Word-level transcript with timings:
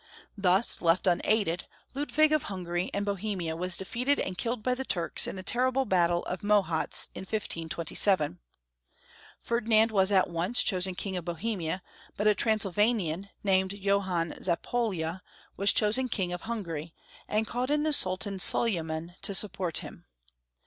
Thus 0.35 0.81
left 0.81 1.05
unaided, 1.05 1.67
Ludwig 1.93 2.31
of 2.31 2.45
Hungary 2.49 2.89
and 2.91 3.05
Bo 3.05 3.17
hemia 3.17 3.55
was 3.55 3.77
defeated 3.77 4.19
and 4.19 4.35
killed 4.35 4.63
by 4.63 4.73
the 4.73 4.83
Turks 4.83 5.27
in 5.27 5.35
the 5.35 5.43
terrible 5.43 5.85
battle 5.85 6.23
of 6.25 6.41
Mohatz, 6.41 7.09
in 7.13 7.19
1527. 7.21 8.39
Ferdinand 9.37 9.91
was 9.91 10.11
at 10.11 10.27
once 10.27 10.63
chosen 10.63 10.95
King 10.95 11.17
of 11.17 11.25
Bohemia, 11.25 11.83
but 12.17 12.25
a 12.25 12.33
Transylvanian, 12.33 13.29
named 13.43 13.73
Johann 13.73 14.33
Zapoyla, 14.41 15.21
was 15.55 15.71
chosen 15.71 16.09
King 16.09 16.33
of 16.33 16.41
Hun 16.49 16.63
gary, 16.63 16.95
and 17.27 17.45
called 17.45 17.69
in 17.69 17.83
the 17.83 17.93
Sultan 17.93 18.39
Solyman 18.39 19.13
to 19.21 19.35
support 19.35 19.81
him. 19.85 20.07